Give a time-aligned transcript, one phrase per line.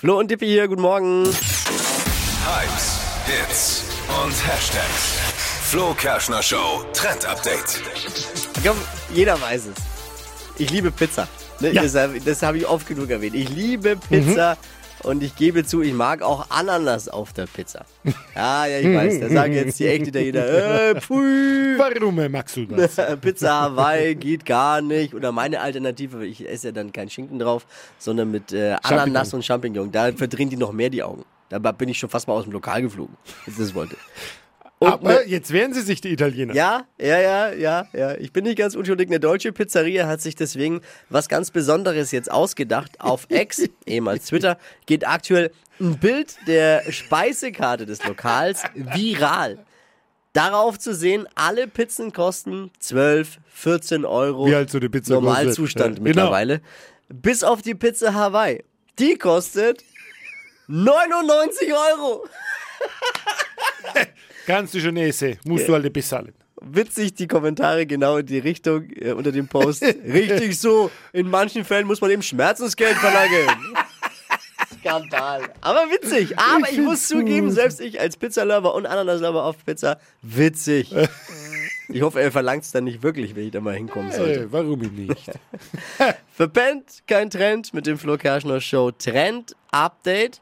[0.00, 1.26] Flo und Dippi hier, guten Morgen.
[1.26, 3.84] Hypes, Hits
[4.24, 5.18] und Hashtags.
[5.64, 7.82] Flo Kerschner Show Trend Update.
[8.56, 8.78] Ich glaube,
[9.12, 9.74] jeder weiß es.
[10.56, 11.28] Ich liebe Pizza.
[11.60, 11.72] Ne?
[11.72, 11.82] Ja.
[11.82, 11.92] Das,
[12.24, 13.34] das habe ich oft genug erwähnt.
[13.34, 14.56] Ich liebe Pizza
[15.02, 17.84] und ich gebe zu, ich mag auch Ananas auf der Pizza.
[18.34, 19.20] Ja, ja, ich weiß.
[19.20, 21.76] Da sagen jetzt die echten Italiener, äh, pfui.
[21.78, 22.96] Warum äh, magst du das?
[23.20, 25.14] Pizza Hawaii geht gar nicht.
[25.14, 27.66] Oder meine Alternative, ich esse ja dann keinen Schinken drauf,
[27.98, 29.34] sondern mit äh, Ananas Champignon.
[29.34, 29.92] und Champignon.
[29.92, 31.24] Da verdrehen die noch mehr die Augen.
[31.48, 33.96] Da bin ich schon fast mal aus dem Lokal geflogen, wenn ich das wollte.
[34.82, 36.54] Und Aber ne- jetzt wehren sie sich, die Italiener.
[36.54, 38.14] ja, ja, ja, ja, ja.
[38.16, 39.08] Ich bin nicht ganz unschuldig.
[39.10, 40.80] Eine deutsche Pizzeria hat sich deswegen
[41.10, 42.98] was ganz Besonderes jetzt ausgedacht.
[42.98, 44.56] Auf X, ehemals Twitter,
[44.86, 49.58] geht aktuell ein Bild der Speisekarte des Lokals viral.
[50.32, 54.46] Darauf zu sehen, alle Pizzen kosten 12, 14 Euro.
[54.46, 55.98] Wie halt so eine Pizza Normalzustand.
[55.98, 56.62] Ja, mittlerweile.
[57.10, 58.64] Bis auf die Pizza Hawaii.
[58.98, 59.84] Die kostet
[60.68, 62.26] 99 Euro.
[64.50, 66.32] Kannst du schon essen, musst du halt bezahlen.
[66.60, 69.82] witzig die Kommentare genau in die Richtung äh, unter dem Post.
[70.04, 70.90] Richtig so.
[71.12, 73.48] In manchen Fällen muss man eben Schmerzensgeld verlangen.
[74.80, 75.42] Skandal.
[75.60, 76.38] Aber witzig.
[76.38, 80.94] Aber ich, muss zugeben, selbst ich als Pizzalover und Ananaslover auf Pizza, witzig.
[81.92, 84.42] Ich hoffe, er verlangt es dann nicht wirklich, wenn ich da mal hinkommen sollte.
[84.42, 85.28] Äh, warum nicht?
[86.32, 90.38] Verpennt, kein Trend mit dem Flo Kerschner Show Trend Update.